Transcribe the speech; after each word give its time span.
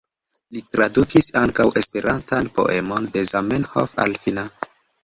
Li 0.55 0.61
tradukis 0.69 1.27
ankaŭ 1.43 1.67
esperantan 1.83 2.51
poemon 2.57 3.09
de 3.19 3.27
Zamenhof 3.35 3.97
al 4.09 4.21
finna. 4.27 4.53